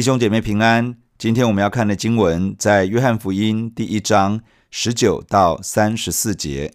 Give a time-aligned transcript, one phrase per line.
[0.00, 0.96] 弟兄姐妹平安。
[1.18, 4.40] 今天我们要看的经文在约翰福音第一章
[4.70, 6.72] 十九到三十四节。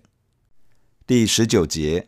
[1.07, 2.05] 第十九节，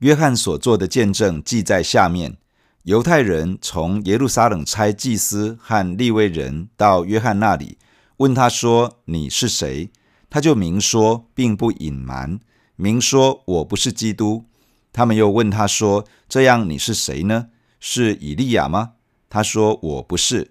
[0.00, 2.36] 约翰所做的见证记在下面。
[2.82, 7.78] 犹太人从耶路撒冷差祭司和利未人到约翰那里，
[8.18, 9.90] 问他说：“你是谁？”
[10.28, 12.38] 他就明说，并不隐瞒，
[12.76, 14.44] 明说：“我不是基督。”
[14.92, 17.46] 他们又问他说：“这样你是谁呢？
[17.80, 18.92] 是以利亚吗？”
[19.30, 20.50] 他说：“我不是。”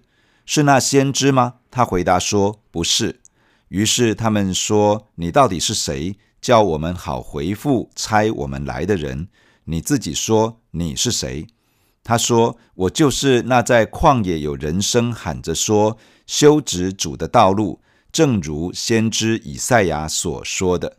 [0.50, 1.56] 是那先知吗？
[1.70, 3.20] 他回答说：“不是。”
[3.68, 6.16] 于是他们说：“你到底是谁？
[6.40, 9.28] 叫我们好回复差我们来的人。
[9.64, 11.46] 你自己说你是谁？”
[12.02, 20.96] 他说：“我就是那在旷野有人声喊着说，修直主的道路，正如先知以赛亚所说的。”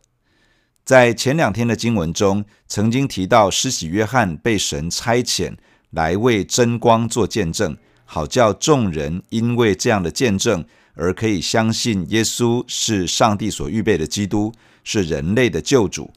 [0.85, 5.57] 在前两天的经文中，曾经提到施洗约翰被神差遣
[5.89, 7.75] 来为真光做见证，
[8.11, 10.65] 好叫众人因为这样的见证
[10.95, 14.51] 而可以相信耶稣是上帝所预备的基督，
[14.83, 16.11] 是人类的救主。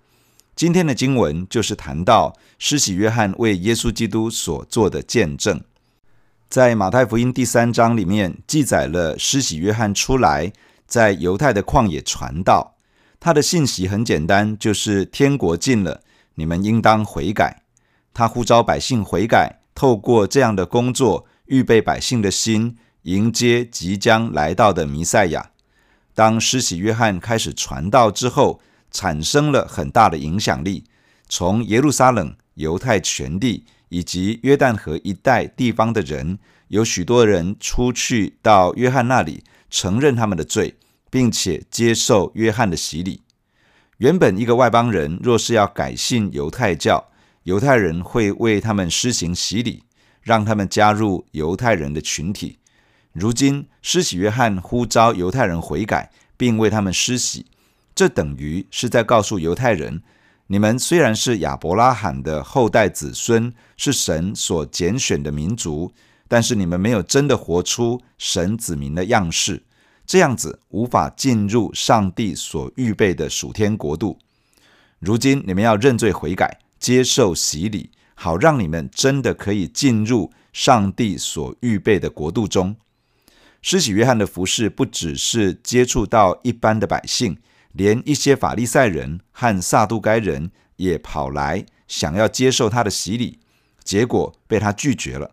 [0.56, 5.60] 今天的经文就是谈到施洗约翰为耶稣基督所做的见证。
[6.48, 10.50] 在马太福音第三章里面记载了施洗约翰出来
[10.86, 12.76] 在犹太的旷野传道。
[13.20, 16.00] 他的信息很简单，就是天国近了，
[16.36, 17.62] 你们应当悔改。
[18.14, 25.50] 他呼召百姓悔改，透过这样的工作，预备百姓的心，迎接即将来到的弥赛亚。
[26.14, 30.84] 当施洗约翰开始传道之后，产生了很大的影响力。
[31.28, 40.76] 从耶路撒冷、犹太全地以及约旦河一带地方的人，有许多人出去到约翰那里，承认他们的罪。
[41.12, 43.20] 并且接受约翰的洗礼。
[43.98, 47.10] 原本一个外邦人若是要改信犹太教，
[47.42, 49.82] 犹太人会为他们施行洗礼，
[50.22, 52.58] 让他们加入犹太人的群体。
[53.12, 57.46] 如今施洗约翰呼召犹太人悔改，并为他们施洗，
[57.94, 60.02] 这等于是在告诉犹太人：
[60.46, 65.92] 你们虽然是亚伯拉罕的后代子孙，是神所拣选的民族，
[66.26, 69.62] 但是你们没有真的活出神子民的样式。
[70.06, 74.18] 这样子无法进入上帝所预备的属天国度。
[74.98, 82.76] 如今你们要认罪悔改，接受洗礼，好让你们真的可以进入上帝所预备的国度中。
[83.60, 87.36] 施洗约翰的服饰不只是接触到一般的百姓，
[87.72, 93.38] 连一些法利赛人和撒都该人也跑来想要接受他的洗礼，
[93.84, 95.30] 结果被他拒绝了。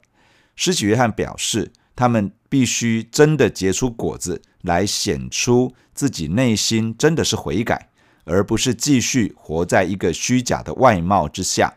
[0.55, 7.89] 施洗约翰表示，他们必须真的结出果子，来显出自己内心真的是悔改，
[8.25, 11.73] 而不是继续活在一个虚假的外貌之下。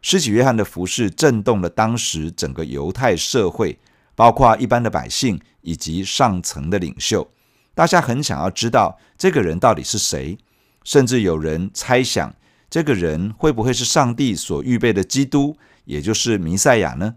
[0.00, 3.78] 施洗约翰的服事震动了当时整个犹太社会，
[4.14, 7.28] 包括一般的百姓以及上层的领袖。
[7.74, 10.38] 大家很想要知道这个人到底是谁，
[10.84, 12.34] 甚至有人猜想
[12.70, 17.16] 这个人会不会是上帝所预备的基督，也就是弥赛亚呢？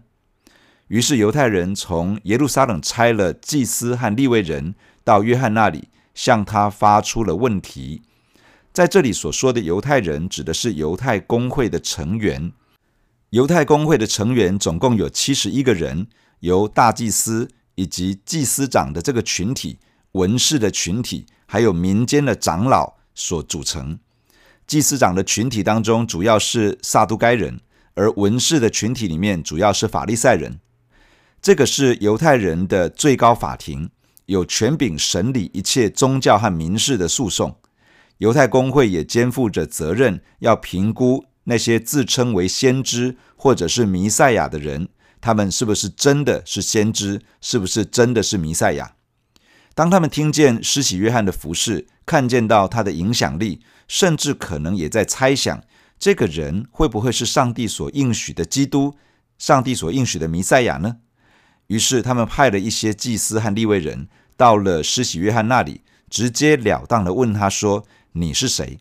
[0.88, 8.02] 于是犹太人从耶路撒冷差了祭司和利未人到约翰那里，向他发出了问题。
[8.72, 12.52] 在这里所说的犹太人，指的是犹太公会的成员。
[13.32, 16.06] 犹太公会的成员总共有七十一个人，
[16.40, 19.78] 由大祭司以及祭司长的这个群体、
[20.12, 23.98] 文士的群体，还有民间的长老所组成。
[24.66, 27.58] 祭司长的群体当中，主要是撒都该人，
[27.94, 30.60] 而文士的群体里面，主要是法利赛人。
[31.40, 33.88] 这个是犹太人的最高法庭，
[34.26, 37.56] 有权柄审理一切宗教和民事的诉讼。
[38.18, 44.88] 犹太公会也肩负着责任，要评估那些自称为先知或者是弥赛亚的人，
[45.20, 48.94] 他们是不是真的是先知，是不是真的是弥赛亚。
[49.74, 55.62] 当他们听见施洗约翰的服饰，看见到他的影响力，甚至可能也在猜想，
[55.98, 58.96] 这个人会不会是上帝所应许的基督，
[59.38, 60.98] 上帝所应许的弥赛亚呢？
[61.68, 65.80] 于是，他们派了一些祭司和利未人到了施洗约翰那里，
[66.10, 68.78] 直截了当地问他说：“你是谁？”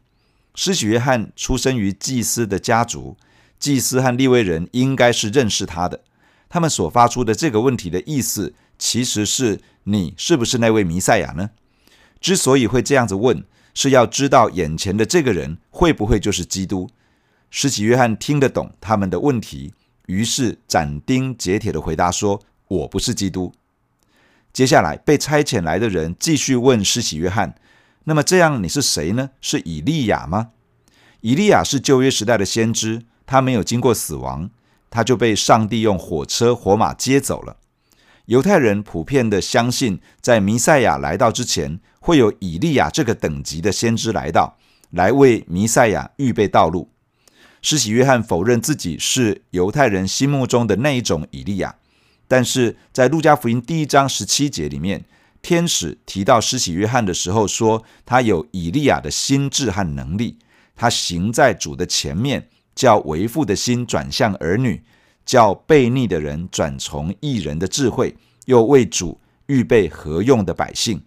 [0.53, 3.17] 施洗约翰出生于祭司的家族，
[3.59, 6.01] 祭司和利未人应该是认识他的。
[6.49, 11.51] 他们所发出的这个问题的意思，其实是你是不是那位弥赛亚呢？
[12.19, 13.43] 之所以会这样子问，
[13.73, 16.89] 是要知道眼前的这个人会不会就是基督。
[17.49, 19.73] 施洗约翰听得懂他们的问题，
[20.07, 22.41] 于是斩钉截铁地回答说。
[22.71, 23.51] 我不是基督。
[24.53, 27.53] 接下来被差遣来的人继续问施洗约翰
[28.05, 29.31] ：“那么这样你是谁呢？
[29.41, 30.49] 是以利亚吗？”
[31.21, 34.49] 以利亚是旧约时代的先知，他没有经过死亡，
[34.89, 37.57] 他就被上帝用火车火马接走了。
[38.25, 44.57] 犹太人普遍的相信，在弥赛亚来到之前，会有以利亚这个等级的先知来到，
[44.89, 46.89] 来为弥赛亚预备道路。
[47.61, 51.75] 施洗约翰否认自己是犹太人心目中的那一种以利亚，
[52.27, 55.05] 但是在路加福音第一章十七节里面，
[55.41, 60.37] 天使提到施洗约翰的时候说，他有以利亚的心智和能力，
[60.75, 64.83] 他行在主的前面，叫为父的心转向儿女，
[65.25, 68.15] 叫悖逆的人转从义人的智慧，
[68.45, 71.01] 又为主预备合用的百姓。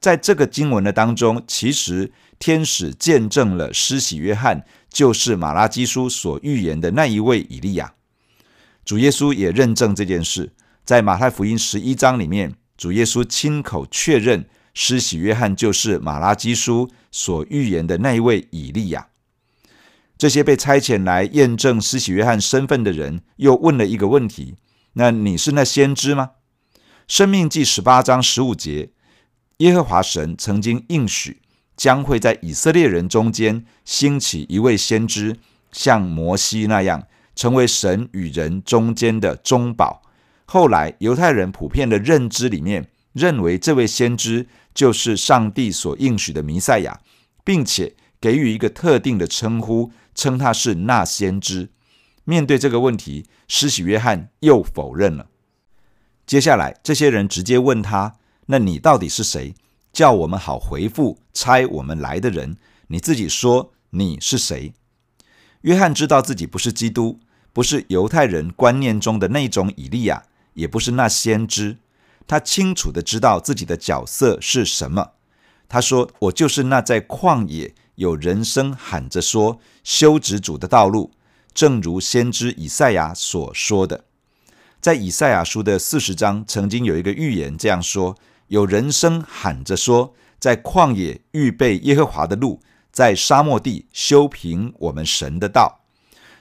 [0.00, 4.64] 在这个经文的当中，其实天使见证了施洗约翰。
[4.90, 7.94] 就是马拉基书所预言的那一位以利亚，
[8.84, 10.52] 主耶稣也认证这件事，
[10.84, 19.08] 在马太福音十一章里面，主耶稣亲口确认施洗约翰就是马拉基书所预言的那一位以利亚。
[20.16, 24.56] 这些被差遣来验证施洗约翰身份的人，又问了一个问题：
[24.94, 26.30] 那你是那先知吗？
[27.06, 28.90] 生命记十八章十五节，
[29.58, 31.40] 耶和华神曾经应许。
[31.76, 35.36] 将会在以色列人中间兴起一位先知，
[35.72, 40.02] 像摩西那样，成为神与人中间的中保。
[40.44, 47.00] 后来犹太人普遍的认知里面，认为这位先知就是上帝所应许的弥赛亚，
[47.42, 51.70] 并且给予一个特定的称呼，称他是那先知。
[52.24, 55.26] 面对这个问题，施洗约翰又否认了。
[56.26, 59.54] 接下来，这些人直接问他：“那你到底是谁？”
[59.92, 62.56] 叫我们好回复差我们来的人，
[62.88, 64.72] 你自己说你是谁？
[65.60, 67.20] 约翰知道自己不是基督，
[67.52, 70.24] 不是犹太人观念中的那种以利亚，
[70.54, 71.76] 也不是那先知。
[72.26, 75.12] 他清楚地知道自己的角色是什么。
[75.68, 81.12] 他说：“我就是那在旷野有人声喊着说修直主的道路，
[81.52, 84.04] 正如先知以赛亚所说的。”
[84.80, 88.16] 在以赛亚书的四十章曾经有一个预言这样说。
[88.48, 92.60] 有人声喊着说，在旷野预备耶和华的路，
[92.92, 95.80] 在沙漠地修平我们神的道。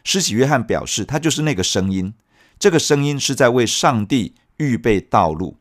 [0.03, 2.13] 施洗约翰表示，他就是那个声音。
[2.63, 5.57] 这个声音是在为上帝预备道路。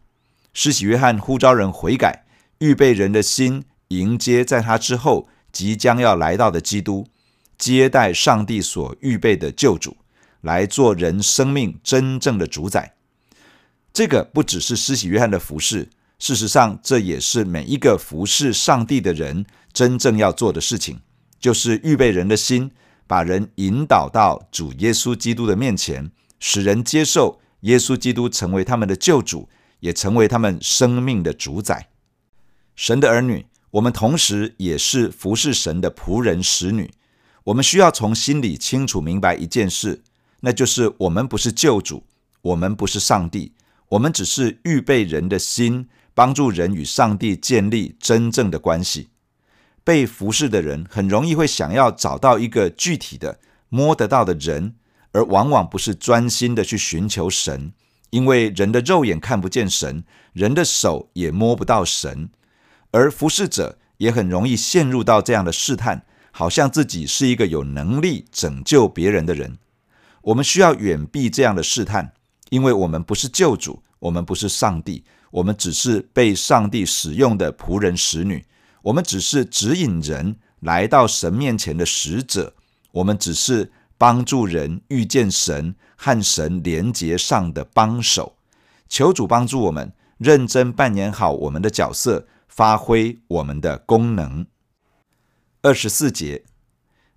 [0.55, 2.25] 施洗约翰呼召人悔改，
[2.59, 7.09] 预备人的心，迎接在他之后即将要来到的基督，
[7.59, 9.97] 接待上帝所预备的救主，
[10.43, 12.95] 来做人生命真正的主宰。
[13.93, 15.91] 这个不只是施洗约翰的服饰。
[16.21, 21.01] 事实上，这也是每一个服侍上帝的人真正要做的事情，
[21.41, 22.71] 就是预备人的心，
[23.09, 26.09] 把人引导到主耶稣基督的面前，
[26.44, 29.49] 使人接受耶稣基督成为他们的救主，
[29.79, 31.91] 也成为他们生命的主宰。
[32.75, 36.91] 神的儿女，我们同时也是服侍神的仆人使女。
[37.44, 40.03] 我们需要从心里清楚明白一件事，
[40.41, 42.03] 那就是我们不是救主，
[42.41, 43.53] 我们不是上帝，
[43.91, 45.89] 我们只是预备人的心。
[46.15, 49.09] 帮助人与上帝建立真正的关系。
[49.83, 53.41] 被服侍的人很容易会想要找到一个具体的、
[53.71, 54.75] 摸得到的人，
[55.12, 57.73] 而往往不是专心的去寻求神，
[58.11, 62.29] 因为人的肉眼看不见神，人的手也摸不到神。
[62.91, 69.58] 而服侍者也很容易陷入到这样的试探，好像自己是一个有能力拯救别人的人。
[70.22, 72.13] 我们需要远避这样的试探，
[72.51, 75.05] 因为我们不是救主，我们不是上帝。
[75.31, 78.44] 我们只是被上帝使用的仆人使女，
[78.82, 82.55] 我们只是指引人来到神面前的使者，
[82.93, 88.37] 我们只是帮助人遇见神和神连结上的帮手。
[88.89, 94.46] 求主帮助我们认真扮演好我们的角色，发挥我们的功能。
[95.63, 96.44] 二十四节，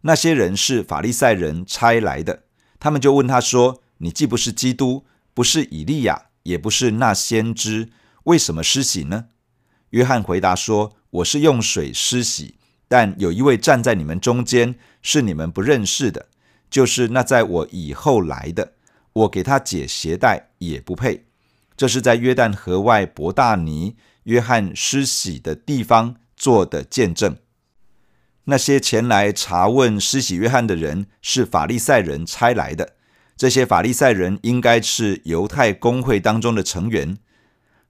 [0.02, 2.44] 那些人是法利赛人差来的，
[2.80, 7.90] 他们就问他说：“你既不是基督，不是以利亚，也不是那先知。”
[8.26, 9.26] 为什么施洗呢？
[9.90, 12.56] 约翰回答说：“我是用水施洗，
[12.88, 16.28] 但有一位站在你们中间，是你们不认识的，
[16.70, 18.74] 就是那在我以后来的。
[19.14, 21.26] 我给他解鞋带也不配。
[21.78, 27.38] 这是在约旦河外伯大尼约翰施洗的地方做的见证。
[28.46, 32.94] 那些前来查问施洗约翰的人是法利赛人差来的。
[33.38, 37.18] 这些法利赛人应该是犹太公会当中的成员。”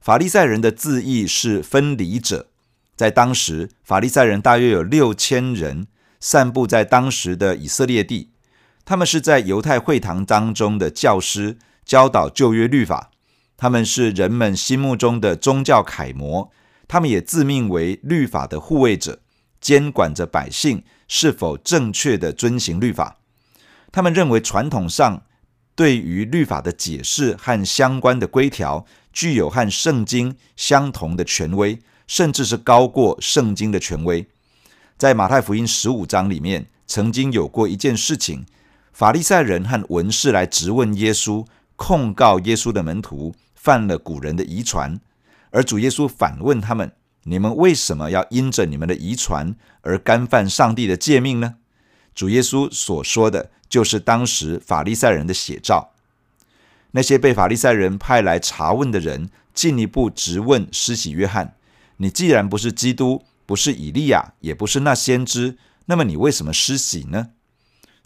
[0.00, 2.50] 法利赛人的字义是分离者，
[2.94, 5.88] 在当时，法利赛人大约有六千人，
[6.20, 8.30] 散布在当时的以色列地。
[8.86, 13.10] 他们是在犹太会堂当中的教师，教导旧约律法。
[13.56, 16.50] 他们是人们心目中的宗教楷模。
[16.86, 19.18] 他们也自命为律法的护卫者，
[19.60, 23.18] 监管着百姓是否正确地遵行律法。
[23.90, 25.24] 他们认为传统上
[25.74, 28.86] 对于律法的解释和相关的规条。
[29.12, 34.28] 具有和圣经相同的权威，甚至是高过圣经的权威。
[34.98, 38.44] 在马太福音十五章里面，曾经有过一件事情，
[38.96, 41.44] 法利赛人和文士来质问耶稣，
[41.76, 44.98] 控告耶稣的门徒犯了古人的遗传，
[45.50, 46.90] 而主耶稣反问他们：
[47.24, 51.56] 你们为什么要因着你们的遗传而干犯上帝的诫命呢？
[52.14, 55.90] 主耶稣所说的就是当时法利赛人的写照。
[56.92, 61.54] 那些被法利赛人派来查问的人，进一步质问施洗约翰
[61.98, 67.32] ：“你既然不是基督，不是以利亚，也不是那先知，那么你为什么施洗呢？”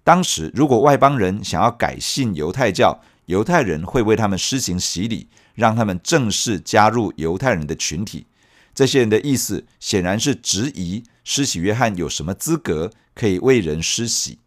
[0.03, 8.27] 当时，如果外邦人想要改信犹太教，犹太人会为他们施行洗礼，让他们正式加入犹太人的群体。
[8.75, 14.39] 这些人的意思显然是质疑施洗约翰有什么资格可以为人施洗。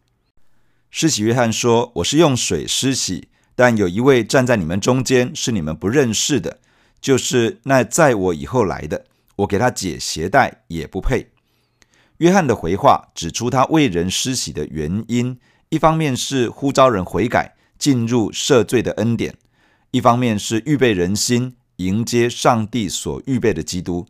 [0.90, 6.58] 施洗约翰说：“我是用水施洗。”但有一位站在你们中间，是你们不认识的，
[7.00, 9.04] 就是那在我以后来的，
[9.36, 11.28] 我给他解鞋带也不配。
[12.18, 19.32] 约翰的回话指出他为人施洗的原因，一方面是呼召人悔改，进入赦罪的恩典；
[19.90, 24.06] 一方面是预备人心，迎接上帝所预备的基督。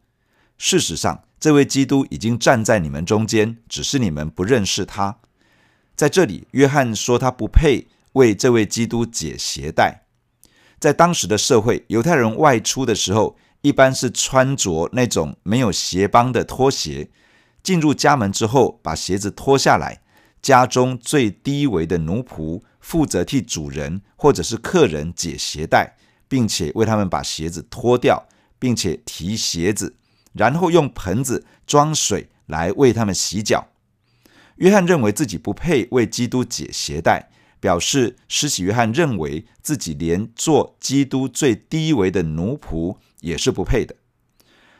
[0.58, 5.18] 事实上，这位基督已经站在你们中间，只是你们不认识他。
[5.96, 7.88] 在这里，约翰说他不配。
[8.14, 10.04] 为这位基督解鞋带，
[10.78, 17.10] 在当时的社会，犹太人外出的时候，一般是穿着那种没有鞋帮的拖鞋。
[17.64, 20.02] 进入家门之后，把鞋子脱下来，
[20.40, 25.96] 家中最低微的奴仆负责替主人或者是客人解鞋带，
[26.28, 28.28] 并且为他们把鞋子脱掉，
[28.60, 29.96] 并且提鞋子，
[30.34, 33.66] 然后用盆子装水来为他们洗脚。
[34.58, 37.30] 约翰认为自己不配为基督解鞋带。
[37.60, 43.96] 表示施洗约翰认为自己连做基督最低微的奴仆也是不配的。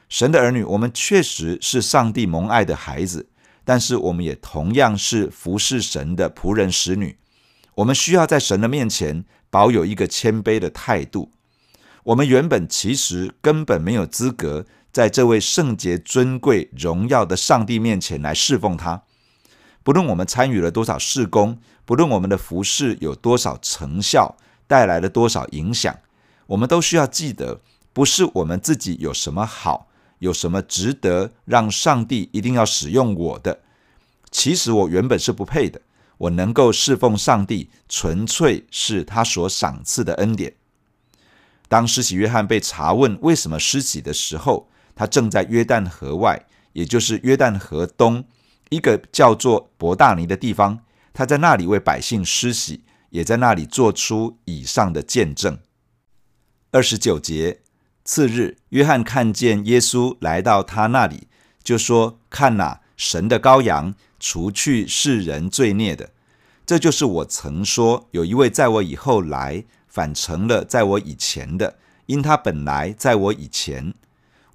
[0.09, 3.29] 神的儿女，我们确实是上帝蒙爱的孩子，
[3.65, 7.17] 但是我们也同样是服侍神的仆人使女。
[7.77, 11.33] 我们需要在神的面前保有一个谦卑的态度。
[12.05, 19.03] 我们原本其实根本没有资格在这位圣洁、尊贵、荣耀的上帝面前来侍奉他。
[19.83, 25.99] 不论我们参与了多少事工，不论我们的服饰有多少成效，带来了多少影响，
[26.47, 27.61] 我们都需要记得，
[27.93, 29.89] 不是我们自己有什么好，
[30.25, 33.61] 有什么值得让上帝一定要使用我的。
[34.31, 35.83] 其实我原本是不配的，
[36.17, 40.55] 我能够侍奉上帝，纯粹是他所赏赐的恩典。
[41.69, 48.25] 当施洗约翰被查问为什么施洗的时候，他正在约旦河外，也就是约旦河东。
[48.71, 50.81] 一个叫做伯大尼的地方，
[51.13, 55.59] 他在那里为百姓施洗，也在那里做出以上的见证。
[56.71, 57.61] 二十九节，
[58.05, 61.27] 次日，约翰看见耶稣来到他那里，
[61.63, 66.11] 就说：“看哪，神的羔羊，除去世人罪孽的。
[66.67, 73.95] 这就是我曾说，有一位在我以后来，反成了在我以前的，因他本来在我以前，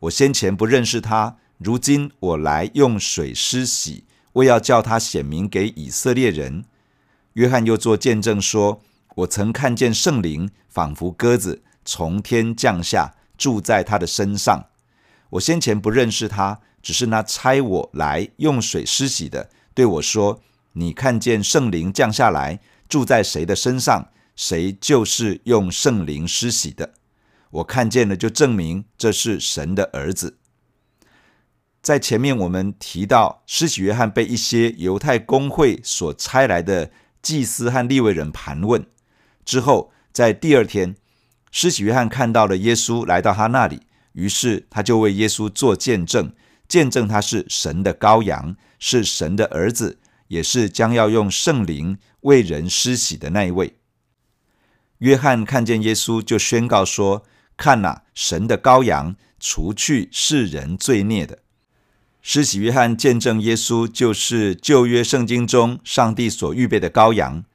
[0.02, 4.04] 我先前不认识他，如今我来用水施洗。”
[4.34, 6.64] 为要叫他显明给以色列人，
[7.34, 8.80] 约翰又作见证说
[9.18, 14.68] ：“我曾看见圣灵仿佛鸽子从天降下，住在他的身上。
[15.32, 20.42] 我先前不认识他，只是那差我来用水施洗的对我说
[20.74, 26.94] ：‘你看见圣灵降下来，住在谁的身上，谁就是用圣灵施洗的。’
[27.52, 30.38] 我看见了，就证明这是神的儿子。”
[31.82, 36.92] 在前面我们提到，施洗约翰被一些犹太公会所差来的
[37.22, 38.86] 祭司和利未人盘问
[39.46, 40.96] 之后，在第二天，
[41.52, 43.82] 施洗约翰看到了耶稣来到他那里，
[44.14, 46.32] 于是他就为耶稣做见证，
[46.68, 53.78] 见证他是神的羔羊，是神的儿子，也是将要用圣灵为人施洗的那一位。
[55.00, 57.26] 约翰看见耶稣，就宣告说
[57.56, 61.40] ：“看哪，神的羔羊，除去世人罪孽的。”
[62.22, 67.46] 施洗约翰见证耶稣就是旧约圣经中上帝所预备的羔羊，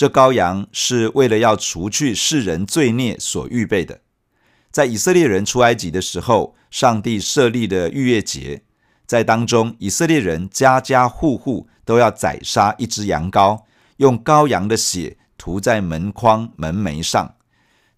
[0.00, 4.00] 这羔羊是为了要除去世人罪孽所预备的。
[4.70, 8.62] 在以色列人出埃及的时候，上帝设立的逾越节，
[9.04, 13.64] 在当中以色列人家家户户都要宰杀一只羊羔，
[13.98, 17.34] 用羔羊的血涂在门框门楣上。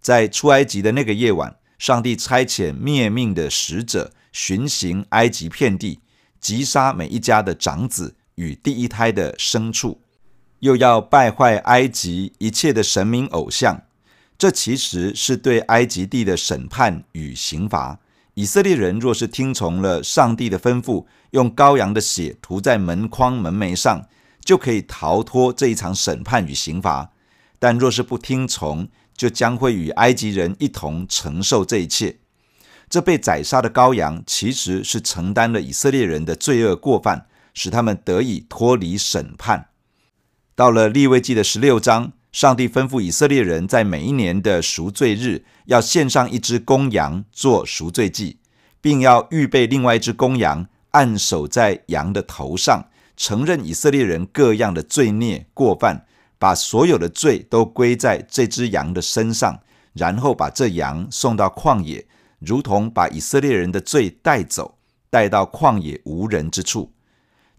[0.01, 6.01] 在出埃及的那个夜晚，上帝差遣灭命的使者巡行埃及遍地。
[6.41, 10.01] 击杀每一家的长子与第一胎的牲畜，
[10.63, 13.83] 又要败坏埃及一切的神明偶像。
[14.39, 17.99] 这其实是对埃及地的审判与刑罚。
[18.35, 24.07] 以色列人若是听从了上帝的吩咐，用羔羊的血涂在门框门楣上，
[24.45, 27.11] 就可以逃脱这一场审判与刑罚；
[27.59, 32.19] 但若是不听从，就将会与埃及人一同承受这一切。
[32.89, 39.67] 这被宰杀的羔羊，其实是承担了以色列人的罪恶过犯，使他们得以脱离审判。
[40.55, 42.13] 到了立位记的十六章。
[42.33, 48.39] 上帝吩咐以色列人在每一年的赎罪日，要献上一只公羊做赎罪祭，
[48.81, 52.87] 并要预备另外一只公羊，按手在羊的头上，
[53.19, 56.07] 承认以色列人各样的罪孽过犯，
[56.39, 59.61] 把所有的罪都归在这只羊的身上，
[59.93, 62.07] 然后把这羊送到旷野，
[62.39, 64.79] 如同把以色列人的罪带走，
[65.11, 66.91] 带到旷野无人之处。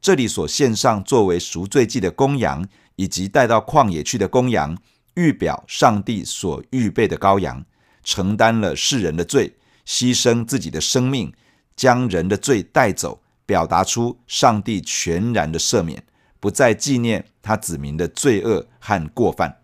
[0.04, 2.64] 这里所献上作为赎罪祭的公羊。
[2.96, 4.78] 以及带到旷野去的公羊，
[5.16, 7.66] 预表上帝所预备的羔羊，
[8.04, 11.34] 承担了世人的罪，牺牲自己的生命，
[11.76, 16.04] 将人的罪带走，表达出上帝全然的赦免，
[16.40, 19.58] 不再纪念他子民的罪恶和过犯。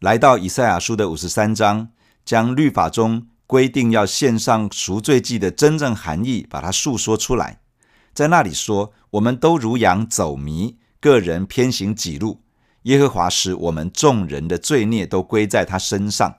[0.00, 1.88] 来到以赛亚书的五十三章，
[2.26, 7.59] 将律法中规定要献上赎罪祭的真正含义，把它述说出来。
[8.20, 12.42] 在那里说，我们都如羊走迷，个人偏行己路。
[12.82, 16.36] 耶和华使我们众人的罪孽都归在他身上。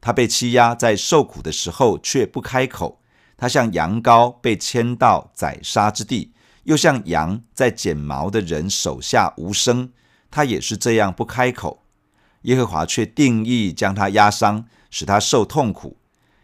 [0.00, 3.02] 他被欺压，在受苦的时候却不开口。
[3.36, 9.92] 他像羊羔被牵到宰杀之地，又像羊在剪毛的人手下无声。
[10.30, 11.82] 他也是这样不开口。
[12.44, 15.98] 耶和华却定义将他压伤，使他受痛苦。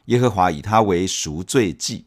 [0.04, 2.05] 耶和华以他为赎罪祭。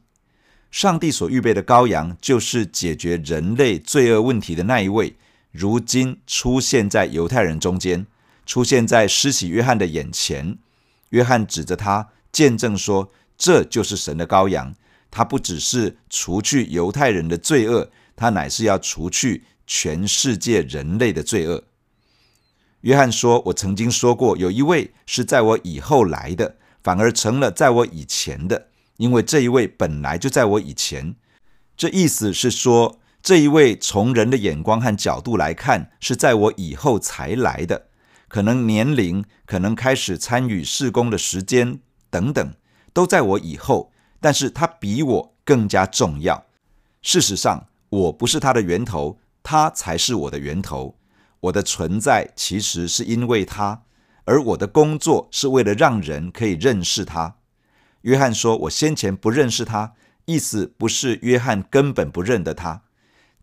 [0.72, 5.16] 上帝所预备的羔羊，就是解决人类罪恶问题的那一位。
[5.51, 8.05] 如今出现在犹太人中间，
[8.46, 10.58] 出现在施洗约翰的眼前。
[11.10, 14.75] 约翰指着他见证说：“这就是神的羔羊。
[15.10, 21.64] 他不只是除去犹太人的罪恶，他乃是要除去全世界人类的罪恶。”
[22.82, 28.69] 约翰说：“我曾经说过，有一位是在我以后来的，反而成了在我以前的，
[29.00, 31.16] 因为这一位本来就在我以前。”
[31.75, 37.88] 这意思是说，这一位从人的眼光和角度来看，是在我以后才来的，
[38.27, 42.53] 可能年龄、可能开始参与事工的时间等等，
[42.94, 43.92] 都在我以后。
[44.22, 46.46] 但是他比我更加重要。
[47.01, 50.98] 事实上，我不是他的源头，他才是我的源头。
[51.40, 53.83] 我的存在其实是因为他，
[54.25, 57.38] 而我的工作是为了让人可以认识他。
[58.01, 59.94] 约翰说：“我先前不认识他。”
[60.25, 62.83] 意思不是约翰根本不认得他。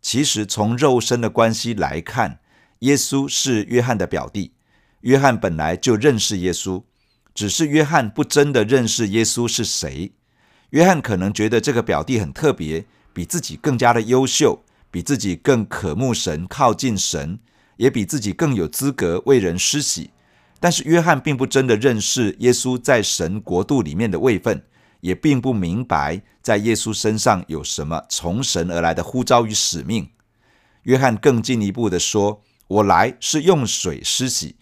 [0.01, 2.38] 其实从肉身的关系来看，
[2.81, 4.53] 耶稣是约翰的表弟。
[5.01, 6.85] 约翰本来就认识耶稣，
[7.35, 10.12] 只是约翰不真的认识耶稣是谁。
[10.71, 17.40] 约翰可能觉得这个表弟很特别，比自己更加的优秀，比自己更渴慕神、靠近神，
[17.79, 20.11] 也比自己更有资格为人施洗。
[20.59, 24.62] 但是约翰并不真的认识耶稣在神国度里面的位分。
[25.01, 30.09] 也并不明白，在耶稣身上有什么从神而来的呼召与使命。
[30.83, 34.57] 约翰更进一步的说：“我来是用水施洗，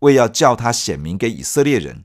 [0.00, 2.04] 为要叫他显明给以色列人。”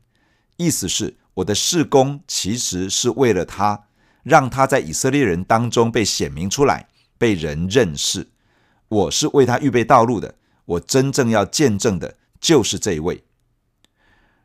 [0.58, 3.84] 意思是，我的事工其实是为了他，
[4.23, 6.88] 让他在以色列人当中被显明出来，
[7.19, 8.29] 被人认识。
[8.88, 10.36] 我是为他预备道路的。
[10.65, 13.23] 我真正要见证的就是这一位。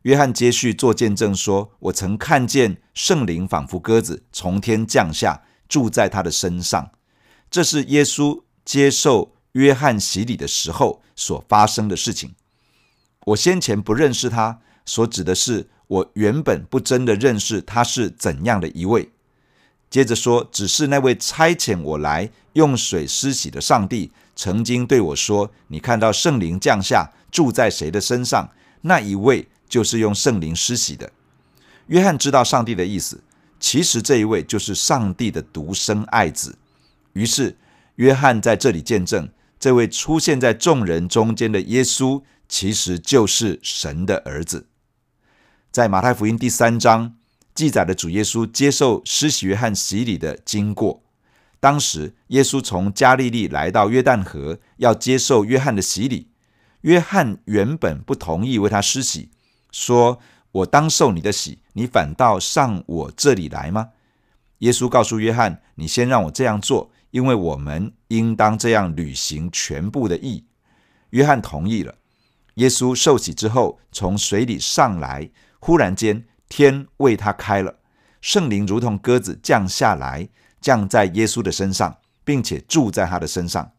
[0.09, 6.93] 约翰接续做见证说：“我曾看见圣灵仿佛鸽子从天降下，住在他的身上。”
[7.51, 12.35] 这是耶稣接受约翰洗礼的时候所发生的事情。
[13.27, 19.11] 我先前不认识他，所指的是我原本不真的认识他是怎样的一位。
[19.91, 28.49] 接着说：“只是那位差遣我来用水施洗的上帝，曾经对我说：‘你看到圣灵降下，住在谁的身上，
[28.81, 31.13] 那一位。’”就是用圣灵施洗的。
[31.87, 33.23] 约翰知道上帝的意思，
[33.61, 36.59] 其实这一位就是上帝的独生爱子。
[37.13, 37.57] 于是，
[37.97, 39.29] 约翰在这里见证，
[39.59, 44.67] 这位出现在众人中间的耶稣，其实就是神的儿子。
[45.71, 47.15] 在马太福音第三章
[47.55, 51.03] 记载了主耶稣接受施洗约翰洗礼的经过。
[51.61, 56.29] 当时，耶稣从加利利来到约旦河，要接受约翰的洗礼。
[56.83, 59.31] 约翰原本不同意为他施洗。
[59.71, 60.19] 说
[60.53, 63.91] ：“我当受你的洗，你反倒上我这里来吗？”
[64.59, 70.45] 耶稣告诉约翰：“你先让我这样做，因为我们应当这样履行全部的义。”
[71.11, 71.95] 约翰同意了。
[72.55, 77.77] 耶稣受洗之后，从水里上来，忽然间天为他开了，
[78.21, 80.29] 圣灵如同鸽子降下来，
[80.61, 83.71] 降在耶稣的身上，并且住在他的身上。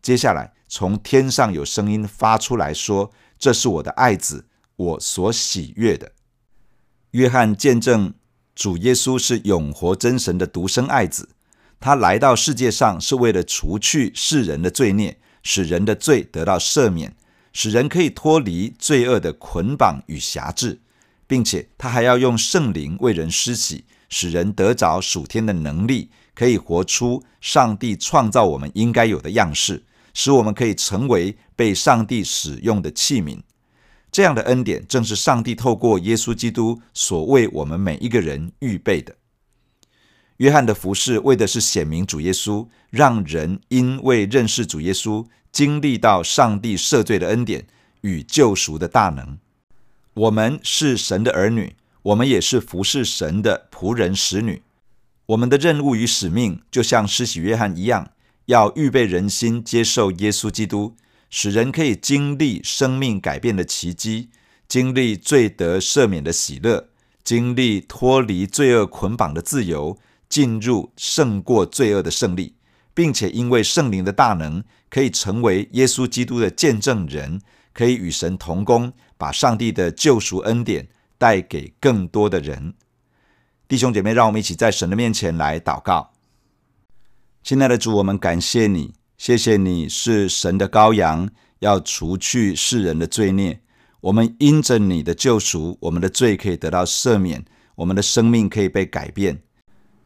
[0.00, 6.12] 接下来从天上有声音发出来说：“这是我的爱子，我所喜悦的。”
[7.12, 8.14] 约翰见证
[8.54, 11.28] 主耶稣是永活真神的独生爱子，
[11.78, 17.16] 他来到世界上是为了除去世人的罪孽，使人的罪得到赦免。
[17.52, 20.80] 使人可以脱离罪恶的捆绑与辖制，
[21.28, 33.40] 并且他还要用圣灵为人施洗，使人得着属天的能力，可以活出上帝创造我们应该有的样式，使我们可以成为被上帝使用的器皿。
[34.14, 39.16] 这样的恩典正是上帝透过耶稣基督所为我们每一个人预备的。
[40.36, 45.26] 约翰的服饰为的是显明主耶稣，让人因为认识主耶稣。
[45.50, 47.66] 经历到上帝赦罪的恩典
[48.02, 49.38] 与救赎的大能，
[50.14, 54.62] 我们是神的儿女，我们也是服侍神的仆人使女。
[55.26, 58.12] 我们的任务与使命，就像施洗约翰一样，
[58.46, 60.94] 要预备人心接受耶稣基督，
[61.36, 64.28] 使人可以经历生命改变的奇迹，
[64.68, 66.90] 经历罪得赦免的喜乐，
[67.24, 72.54] 经历脱离罪恶捆绑的自由，进入胜过罪恶的胜利。
[72.94, 77.40] 并且因为圣灵的大能，可以成为耶稣基督的见证人，
[77.72, 80.86] 可以与神同工，把上帝的救赎恩典
[81.18, 82.74] 带给更多的人。
[83.66, 86.12] 弟兄姐妹，让我们一起在神的面前来祷告。
[87.42, 93.58] 亲爱的主，我们感谢你，谢谢你是神的羔羊，要除去世人的罪孽。
[94.02, 97.42] 我们因着你的救赎，我们的罪可以得到赦免，
[97.76, 99.40] 我们的生命可以被改变。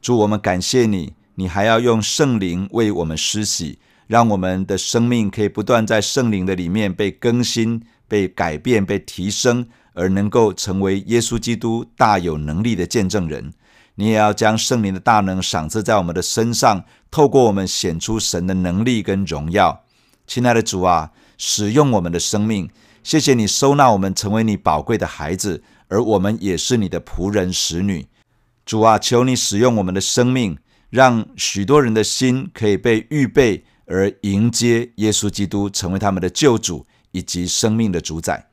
[0.00, 1.14] 主，我们感谢你。
[1.34, 13.52] 你还要用圣灵为我们施洗，让我们的生命可以不断在圣灵的里面被更新、被改变、被提升，而能够成为耶稣基督大有能力的见证人。
[13.98, 19.82] 你也要将圣灵的大能赏赐在我们的身上，透过我们显出神的能力跟荣耀。
[20.24, 22.70] 亲爱的主啊，使用我们的生命，
[23.02, 28.06] 谢谢你收纳我们成为你宝贵的孩子，而我们也是你的仆人使女。
[28.64, 30.56] 主啊，求你使用我们的生命。
[30.90, 38.46] 让许多人的心可以被预备，而迎接耶稣基督成为他们的救主以及生命的主宰。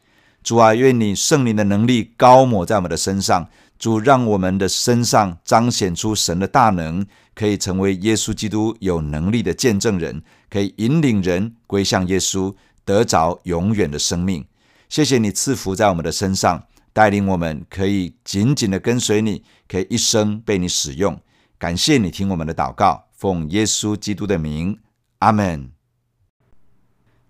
[0.43, 3.47] 主啊，愿你圣灵的能力高抹在我们的身上。
[3.77, 14.45] 主，让我们的身上彰显出神的大能，可以成为耶稣基督有能力的见证人，可以引领人归向耶稣，得着永远的生命。
[14.87, 21.19] 谢谢你赐福在我们的身上，带领我们可以紧紧的跟随你，可以一生被你使用。
[21.57, 24.79] 感谢你听我们的祷告，奉耶稣基督的名，
[25.19, 25.71] 阿门。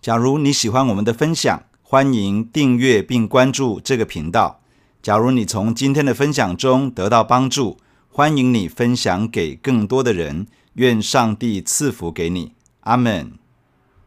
[0.02, 4.62] 假如你喜欢我们的分享，欢迎订阅并关注这个频道。
[5.06, 7.78] 假如你从今天的分享中得到帮助，
[8.10, 10.48] 欢迎你分享给更多的人。
[10.74, 13.34] 愿上帝赐福给你，阿门。